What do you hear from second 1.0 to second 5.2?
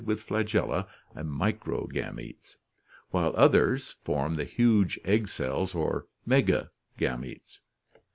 (microgametes), while others form the huge